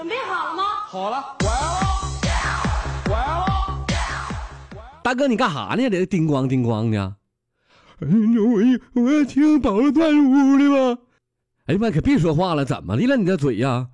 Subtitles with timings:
[0.00, 0.62] 准备好了吗？
[0.86, 2.62] 好了，我来了，
[3.04, 3.44] 我来了。
[5.02, 5.90] 大哥，你干啥呢？
[5.90, 7.16] 这叮咣叮咣的。
[8.00, 11.02] 哎呦，我我要听宝乐段屋的吧。
[11.66, 13.14] 哎呀妈，可别说话了，怎么的了？
[13.18, 13.88] 你这嘴呀？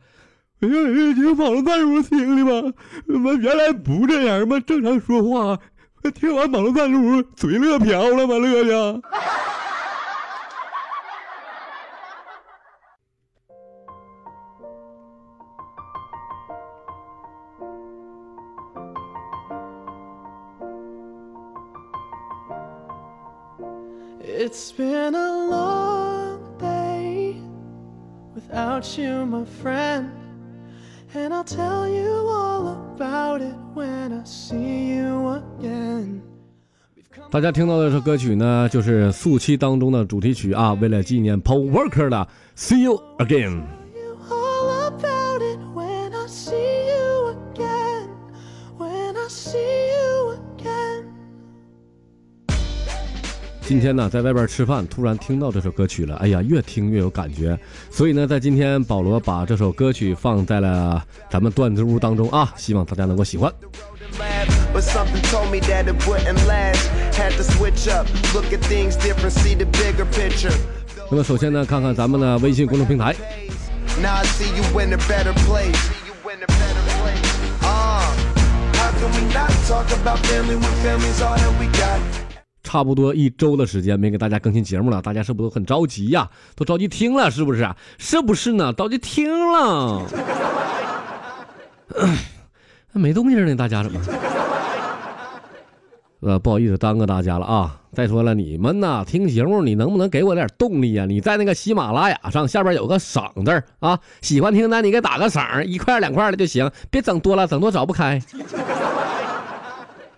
[0.60, 0.74] 哎呀，
[1.12, 2.72] 听宝乐段屋听的吧。
[3.08, 4.60] 我原来不这样吗？
[4.60, 5.58] 正常说话。
[6.14, 8.38] 听完宝乐段屋，嘴乐瓢了吗？
[8.38, 9.02] 乐的。
[24.35, 27.35] It's been a long day
[28.35, 30.09] without you, my friend.
[31.13, 36.21] And I'll tell you all about it when I see you again.
[37.29, 42.17] 大家听到的这首歌曲呢，就是《速七》当中的主题曲啊，为了纪念 Paul Walker 的《
[42.55, 43.61] See You Again》。
[53.66, 57.58] 今天呢，在外边吃饭，突然听到这首歌曲了，哎呀，越听越有感觉。
[57.90, 63.52] 所以呢，在今天保罗把这首歌曲放在了咱们段子屋当中啊，希望大家能够喜欢。
[64.72, 66.88] but something told me that it wouldn't last.
[67.14, 70.54] Had to switch up, look at things different, see the bigger picture.
[71.10, 73.16] 那么首先呢，看看咱们的微信公众平台
[74.00, 75.74] ，Now I see you in a better place.
[75.74, 77.18] See you in a better place.
[77.62, 78.00] Uh,
[78.74, 82.25] how can we not talk about family when family's all that we got?
[82.66, 86.28] 差不多一周的时间没给大家更新节目了，大家是不是都很着急呀？
[86.56, 87.64] 都着急听了，是不是？
[87.96, 88.72] 是不是呢？
[88.72, 90.02] 着急听了，
[92.90, 94.00] 没动静呢，大家怎么？
[96.20, 97.78] 呃，不好意思耽搁大家了啊！
[97.92, 108.20] 再说了，你们呐，听节目你能不能给我点动力呀、你在那个喜马拉雅上下边有个赏字啊，喜欢听的你给打个赏，一块两块的就行，别整多了，整多找不开。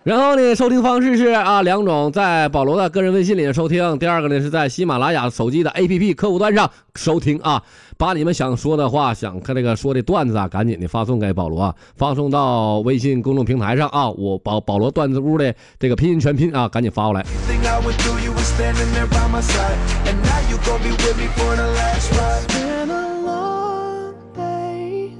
[0.09, 7.61] 然后呢，收听方式是啊两种，在保罗的个人微信里收听，第二个呢是在喜马拉雅手机的 APP 客户端上收听啊。
[7.95, 14.09] 把你们想说的话、想看这个说的段子啊，赶紧的发送给保罗啊，发送到微信公众平台上啊。
[14.09, 17.21] 我保保罗段子屋的这个拼音全拼啊，赶紧发过来。
[17.47, 19.77] Thing I went through, you were standing there by my side.
[20.07, 22.47] And now you gon' be with me for the last ride.
[22.47, 25.11] Been a long day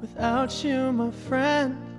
[0.00, 1.89] without you, my friend.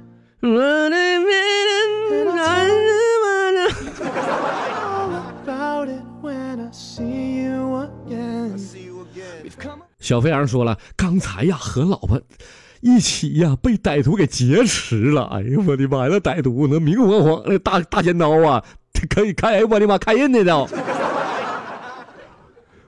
[10.00, 12.19] 小飞羊说了，刚才呀和老婆
[12.80, 15.25] 一起呀被歹徒给劫持了。
[15.25, 18.63] 哎呦我的妈呀，那歹徒那明晃晃那大大尖刀啊，
[19.12, 20.68] 可以开，我的妈，开刃的都。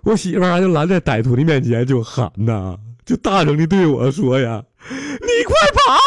[0.02, 2.76] 我媳妇儿就拦在歹徒的面前就喊呐，
[3.06, 6.00] 就大声的对我说呀：“你快跑，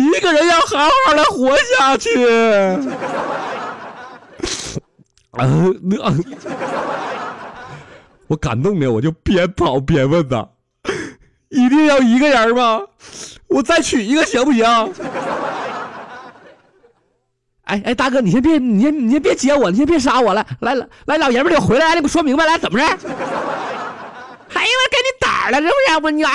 [0.00, 2.10] 一个人要好好的活下去。
[5.32, 5.46] ”啊，
[5.82, 6.14] 那。
[8.28, 10.48] 我感动的，我就边跑边问呐
[11.48, 12.82] ：“一定要一个人吗？
[13.46, 14.64] 我再娶一个行不行？”
[17.66, 20.44] 哎哎，大哥，你先别，你先你先别接我，你先别杀我了。
[20.60, 22.84] 来来来，老爷们儿，你回来，你给我说明白，来怎么着？
[22.84, 22.98] 哎呀，
[24.54, 26.00] 我给你胆了，是不是？
[26.02, 26.30] 我你来。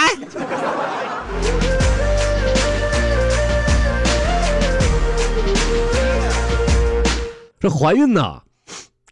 [7.62, 8.42] 这怀孕呐，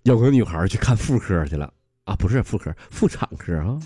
[0.04, 1.72] 有个女孩去看妇科去了。
[2.06, 3.78] 啊，不是妇科，妇产科啊，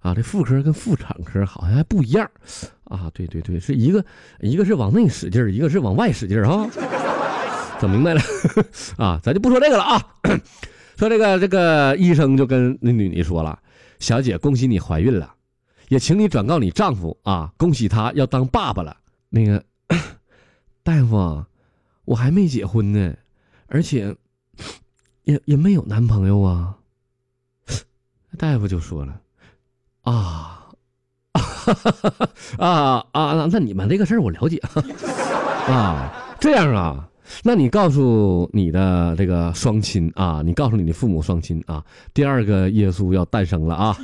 [0.00, 2.30] 啊，这妇科跟妇产科好像还不一样，
[2.84, 4.04] 啊，对对对，是一个
[4.40, 6.68] 一个是往内使劲，一个是往外使劲儿啊，
[7.80, 8.20] 整明白了。
[8.98, 10.06] 啊，咱就不说这个了啊，
[10.98, 13.58] 说这个这个医生就跟那女的说了，
[13.98, 15.32] 小姐，恭喜你怀孕了，
[15.88, 18.94] 也请你转告你丈夫啊，恭喜他要当爸爸了。
[19.30, 19.64] 那个
[20.84, 21.42] 大夫，
[22.04, 23.14] 我还没结婚呢，
[23.66, 24.14] 而且。
[25.24, 26.74] 也也没有男朋友啊，
[28.36, 29.20] 大夫就说了，
[30.02, 30.66] 啊，
[32.58, 34.60] 啊啊，那你们这个事儿我了解。
[35.70, 37.08] 啊，这样啊，
[37.44, 43.96] 那你告诉你的这个双亲啊，你告诉你的父母双亲啊，第二个耶稣要诞生了啊。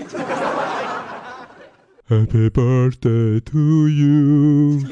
[2.08, 4.86] Happy birthday to you，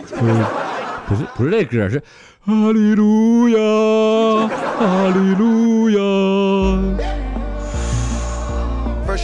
[1.08, 2.02] 不是不是这歌是
[2.40, 3.58] 哈利路亚，
[4.78, 5.98] 哈利路亚。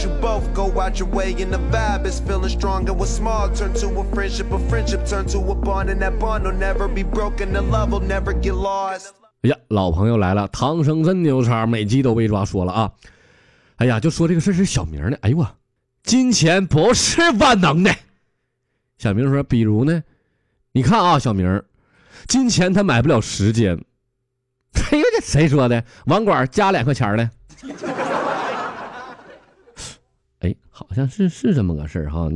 [0.03, 2.85] You both go out your way, and the vibe is feeling strong.
[2.87, 6.17] And what's small turn to a friendship, a friendship turn to a bond, and that
[6.19, 7.53] bond will never be broken.
[7.53, 9.11] The love will never get lost.
[9.43, 12.91] 哎呀，老朋友来了，唐僧真牛叉，每集都被抓说了啊！
[13.77, 15.17] 哎呀，就说这个事是小明的。
[15.21, 15.47] 哎呦我，
[16.03, 17.95] 金钱不是万能的，
[18.97, 20.03] 小明说：“比如呢？
[20.71, 21.61] 你看啊，小明，
[22.27, 23.77] 金钱他买不了时间。
[24.91, 25.83] 哎呦，这谁说的？
[26.05, 27.29] 网管加两块钱的。
[30.39, 32.27] 哎，好像是是这么个事儿哈。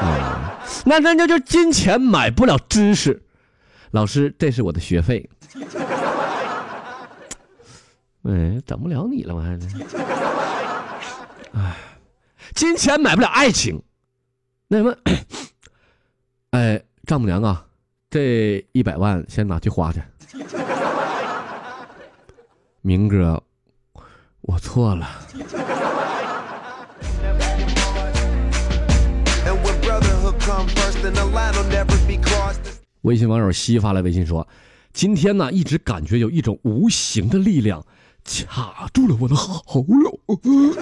[0.00, 3.22] 啊， 那那那就金钱买不了知识。
[3.90, 5.28] 老师，这是我的学费。
[8.22, 9.68] 哎，整不了你了，我还是。
[11.54, 11.76] 哎，
[12.54, 13.80] 金钱买不了爱情。
[14.68, 14.96] 那什么，
[16.52, 17.66] 哎，丈母娘啊，
[18.12, 20.02] 这一百万先拿去花去，
[22.82, 23.42] 明哥，
[24.42, 25.08] 我错了。
[33.00, 34.46] 微信网友西发来微信说
[34.92, 37.82] ：“今天呢，一直感觉有一种无形的力量
[38.46, 40.20] 卡住了我的喉咙，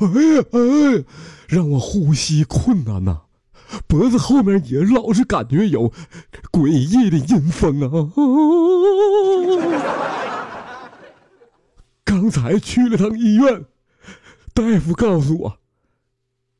[0.00, 1.04] 哎呀哎，
[1.46, 3.20] 让我呼吸困难呢。”
[3.86, 5.92] 脖子后面也老是感觉有
[6.52, 7.90] 诡异的阴风啊。
[12.04, 13.64] 刚才去了趟医院，
[14.54, 15.58] 大夫告诉我，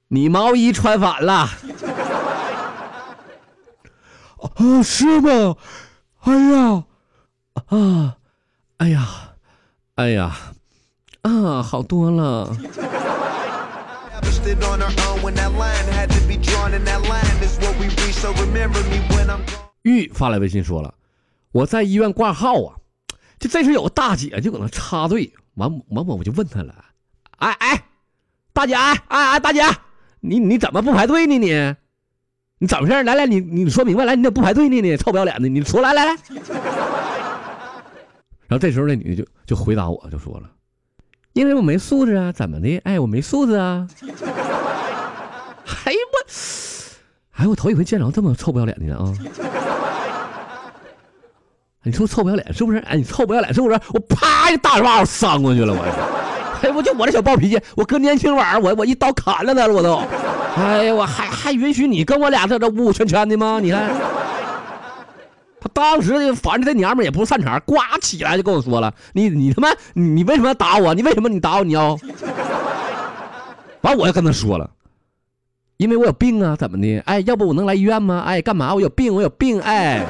[0.08, 1.48] 你毛衣穿反了。
[4.36, 5.56] ”啊，是吗？
[6.20, 6.84] 哎呀，
[7.68, 8.16] 啊，
[8.78, 9.08] 哎呀，
[9.94, 10.36] 哎呀，
[11.22, 12.54] 啊，好多了。
[14.56, 17.76] It on our own when that line had to be drawn, and that line is what
[17.78, 18.14] we reach.
[18.14, 19.70] So remember me when I'm gone.
[19.82, 20.94] 玉发来微信说了，
[21.52, 22.76] 我在医院挂号啊，
[23.38, 26.74] 就这时有个大姐就搁那插队，完完我我就问她了，
[27.38, 27.84] 哎哎，
[28.52, 29.62] 大姐哎哎哎大姐，
[30.20, 31.74] 你你怎么不排队呢你？
[32.58, 33.02] 你怎么回事？
[33.02, 34.80] 来来，你你说明白，来，你怎么不排队呢？
[34.80, 36.16] 你臭不要脸的，你说来来来。
[38.48, 40.50] 然后这时候那女的就就回答我，就说了，
[41.34, 42.80] 因为我没素质啊，怎么的？
[42.84, 43.86] 哎，我没素质啊。
[45.66, 46.16] 哎我，
[47.32, 49.12] 哎我头一回见着这么臭不要脸的人啊！
[51.82, 52.78] 你说臭不要脸是不是？
[52.78, 53.78] 哎，你臭不要脸是不是？
[53.92, 55.82] 我啪一大嘴巴掌扇过去了，我。
[56.62, 59.96] 哎，我就我这小暴脾气，我搁年轻晚上我我一刀砍了他了，我都。
[60.56, 63.60] 哎呀，我还还允许你跟我俩这这呜呜圈圈的吗？
[63.60, 63.90] 你看，
[65.60, 70.94] 他当时反正这娘们也不擅长，呱起来就跟我说了：“你你他妈你你为什么要打我？
[70.94, 71.64] 你为什么你打我？
[71.64, 71.98] 你要？”
[73.82, 74.68] 完我就跟他说了，
[75.76, 76.98] 因为我有病啊，怎么的？
[77.04, 78.22] 哎，要不我能来医院吗？
[78.26, 78.72] 哎，干嘛？
[78.74, 80.04] 我有病，我有病，哎。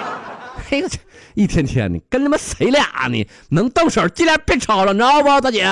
[0.70, 0.98] 嘿，我去
[1.34, 3.28] 一天天的跟他妈谁俩呢？
[3.50, 5.64] 能动手尽量别吵了，你知道不，大姐？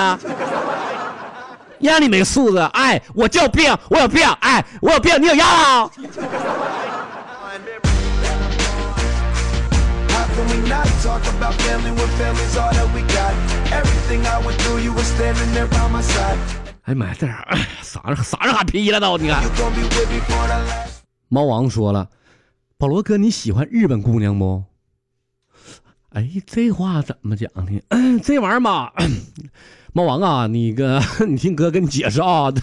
[1.79, 2.59] 让你没素质！
[2.73, 4.23] 哎，我就有病，我有病！
[4.41, 5.89] 哎，我有病，你有药啊？
[16.83, 17.45] 哎妈呀，这啥
[18.15, 19.43] 啥啥哈皮了都，你看。
[21.29, 22.09] 猫王说了，
[22.77, 24.63] 保罗哥，你喜欢日本姑娘不？
[26.09, 28.19] 哎，这话怎么讲呢？
[28.23, 28.91] 这玩意儿嘛，
[29.93, 32.51] 猫王啊，你个， 你听哥跟你解释啊。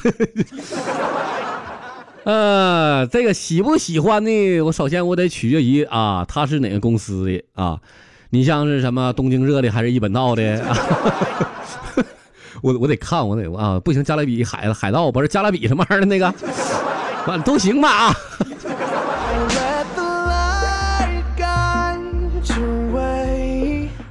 [2.25, 4.61] 呃，这个喜不喜欢呢？
[4.63, 7.79] 我首先我得取决于啊，他是哪个公司的啊？
[8.31, 10.61] 你像是什么东京热的，还是一本道的？
[12.63, 16.33] 我我得看，我得啊，不行，加勒比海海盗不是加勒比什么玩意儿的那个，
[17.25, 18.15] 反正都行吧啊。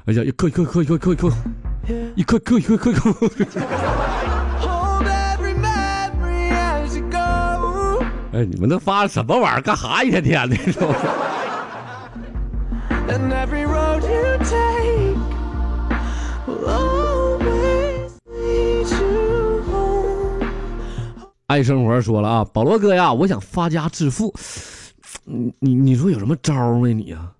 [0.06, 1.30] 哎呀，一扣一扣一扣一颗一扣一扣
[2.16, 3.12] 一扣一颗一颗一颗一颗。
[4.62, 8.06] Hold every memory as you go.
[8.32, 9.62] 哎，你们都发什么玩意儿？
[9.62, 10.56] 干哈一天天的
[13.10, 15.18] ？And every road you take
[16.48, 17.27] will
[21.48, 24.34] 爱生活说了啊，保罗哥呀，我想发家致富，
[25.24, 27.32] 你你你说有什么招儿没你呀？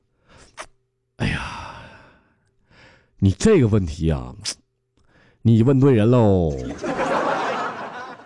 [1.18, 1.76] 哎呀，
[3.20, 4.34] 你这个问题啊，
[5.42, 6.54] 你问对人喽。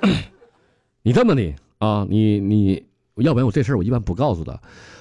[1.01, 2.85] 你这么的啊，你你
[3.15, 4.55] 要不然我这事儿我一般不告诉他，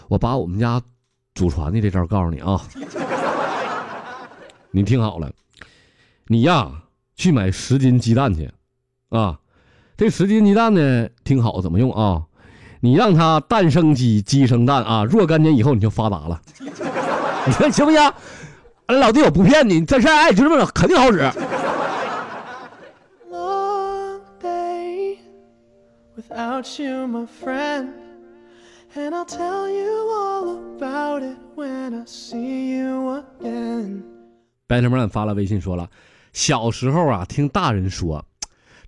[0.08, 0.80] 我把我们家
[1.34, 2.58] 祖传的这招告诉你啊。
[4.72, 5.30] 你听好了，
[6.26, 6.84] 你呀
[7.16, 8.50] 去买十斤鸡蛋去，
[9.10, 9.39] 啊，
[10.00, 12.22] 这十斤鸡蛋呢，听好怎么用啊？
[12.80, 16.40] 你让它蛋生鸡，鸡生蛋啊，若干年以后你就发达了。
[16.58, 18.00] 你看行不行？
[18.86, 21.18] 俺老弟我不骗你，这事儿哎就这么整，肯定好使。
[23.30, 25.18] Long day
[26.16, 27.88] without you, my friend.
[28.96, 34.00] And I'll tell you all about it when I see you again.
[34.66, 35.90] 白特曼发了微信说了，
[36.32, 38.24] 小时候啊，听大人说，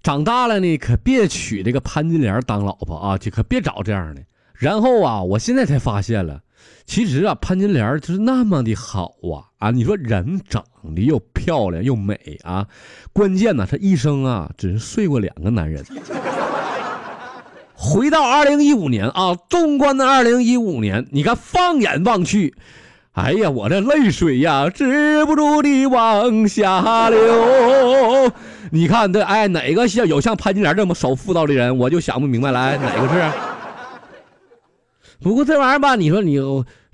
[0.03, 4.23] 长大了呢，可别娶这个潘金莲当老婆啊，就可别找这样的。
[4.55, 6.41] 然后啊，我现在才发现了，
[6.87, 9.71] 其实啊，潘金莲就是那么的好啊啊！
[9.71, 12.67] 你说人长得又漂亮又美啊，
[13.13, 15.85] 关键呢，她一生啊，只是睡过两个男人。
[17.75, 22.55] 回到二零一五年啊，纵观的二零一五年，你看放眼望去，
[23.13, 28.33] 哎呀，我这泪水呀，止不住的往下流。
[28.71, 33.31] 你看这，哎，哪个像有像潘金莲这么守妇道的人，我就想不明白来，哪个是？
[35.21, 36.37] 不过这玩意儿吧，你说你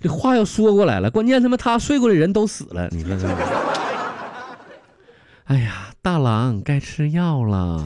[0.00, 3.28] 这话又说过来了，关键他妈他睡过的人都死了，你说这？
[5.44, 7.84] 哎呀，大郎该吃药了。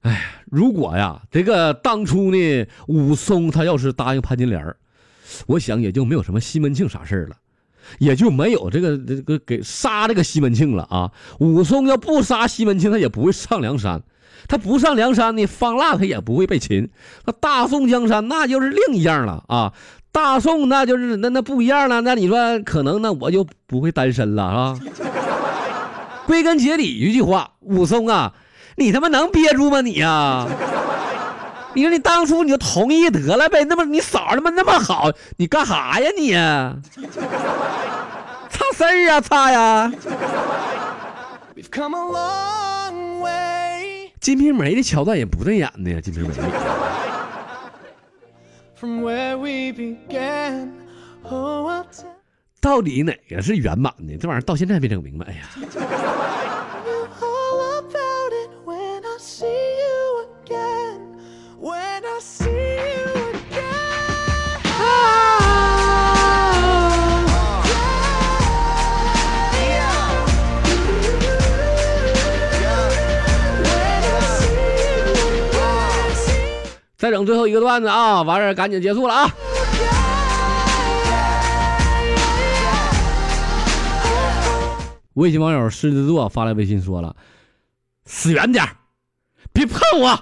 [0.00, 4.74] 哎呀，如果呀，这个当初呢，武松他要是答应潘金莲
[5.46, 7.36] 我想也就没有什么西门庆啥事儿了，
[7.98, 11.10] 也就没有这个这个给杀这个西门庆了啊。
[11.38, 14.02] 武松要不杀西门庆，他也不会上梁山。
[14.48, 16.90] 他不上梁山呢，方腊他也不会被擒。
[17.24, 19.72] 那大宋江山那就是另一样了啊！
[20.10, 22.00] 大宋那就是那那不一样了。
[22.00, 24.78] 那你说可能那我就不会单身了啊？
[26.26, 28.34] 归根结底一句话，武松啊，
[28.76, 30.48] 你他妈能憋住吗你呀？
[31.74, 33.64] 你说你当初你就同意得了呗？
[33.64, 36.32] 那么你嫂他妈那么好，你干啥呀你？
[38.50, 39.92] 差事儿啊差呀！
[44.20, 46.34] 金瓶梅的桥段也不对演的呀，金瓶梅。
[52.60, 54.16] 到底哪个是圆满的？
[54.16, 55.26] 这玩意儿到现在没整明白。
[55.26, 55.48] 哎呀。
[77.02, 79.28] 再整最后一个段子啊，完事儿赶紧结束了啊！
[85.14, 87.16] 微信网友狮子座发来微信说了
[88.06, 88.64] ：“死远点
[89.52, 90.16] 别碰我，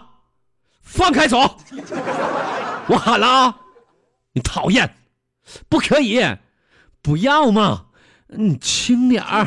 [0.81, 1.55] 放开手！
[2.87, 3.57] 我喊了啊，
[4.33, 4.91] 你讨厌，
[5.69, 6.25] 不可以，
[7.03, 7.89] 不要嘛，
[8.29, 9.47] 你轻点儿，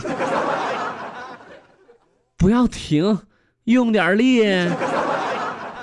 [2.37, 3.21] 不要停，
[3.63, 4.43] 用点力，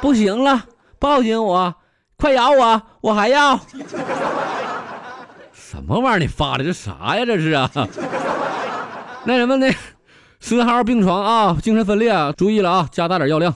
[0.00, 0.66] 不行了。”
[1.00, 1.75] 抱紧我，
[2.16, 3.59] 快咬我，我还要。
[5.52, 6.19] 什么玩意儿？
[6.19, 7.25] 你发的这啥呀？
[7.25, 7.71] 这是啊？
[9.25, 9.66] 那什么呢？
[10.40, 13.54] 四号病床啊，精神分裂，注意了啊，加大点药量。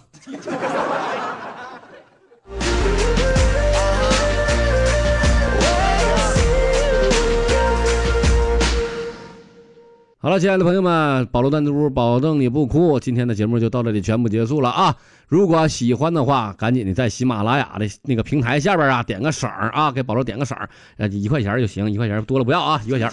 [10.24, 12.98] 好了，亲爱的朋友们，保罗弹珠保证你不哭。
[12.98, 14.96] 今天的节目就到这里全部结束了啊！
[15.28, 20.58] 如果喜欢的话，赶紧的在喜马拉雅的那个平台下边啊点个色啊，给保罗点个赏，
[20.96, 23.12] 呃，一块钱就行，一块钱多了不要啊，一块钱。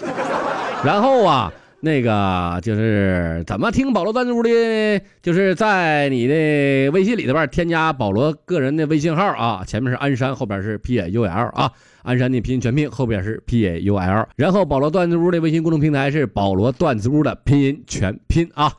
[0.82, 1.52] 然后啊。
[1.84, 11.72] 那个就是怎么听保罗弹珠的，就是在你的微信里头边添加保罗个人的微信号啊，前面是鞍山，后边是 P A U L 啊，
[12.04, 18.72] 鞍山的拼音全拼后边是 P A U L，然后保罗段子屋的微信公众平台是保罗段子屋的拼音全拼啊。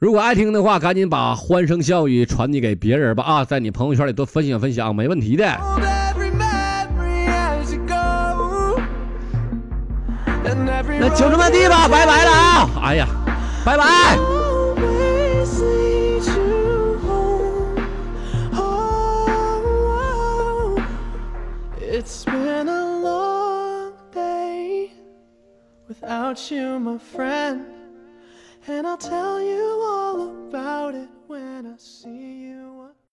[0.00, 6.03] 如果爱听的话，赶紧把欢声笑语传递给别人吧啊，在你朋友圈里多分享分享，没问题的。
[10.98, 12.70] 那就这么地吧，拜拜了啊！
[12.82, 13.08] 哎呀，
[13.64, 13.84] 拜拜。
[21.96, 24.90] It's been a long day
[25.88, 27.66] without you, my friend.
[28.66, 32.73] And I'll tell you all about it when I see you.